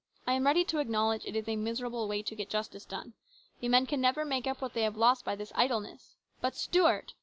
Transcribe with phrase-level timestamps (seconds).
[0.25, 2.49] I am ready to acknow ledge it is a miserable way to try to get
[2.49, 3.13] justice done.
[3.59, 6.15] The men can never make up what they have lost by this idleness.
[6.41, 7.13] But, Stuart